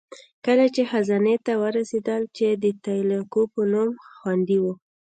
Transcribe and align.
کله 0.45 0.65
چې 0.75 0.81
خزانې 0.91 1.35
ته 1.45 1.53
ورسېدل، 1.63 2.21
چې 2.37 2.47
د 2.63 2.65
تیالکو 2.83 3.41
په 3.53 3.61
نوم 3.71 3.91
خوندي 4.15 4.57
وه. 4.63 4.73